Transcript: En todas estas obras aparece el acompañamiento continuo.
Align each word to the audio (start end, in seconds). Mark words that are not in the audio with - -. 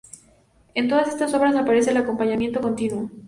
En 0.73 0.89
todas 0.89 1.09
estas 1.09 1.31
obras 1.35 1.55
aparece 1.55 1.91
el 1.91 1.97
acompañamiento 1.97 2.59
continuo. 2.59 3.07